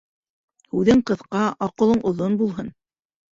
Һүҙең 0.77 1.03
ҡыҫҡа, 1.09 1.41
аҡылың 1.67 2.01
оҙон 2.13 2.39
булһын. 2.41 2.73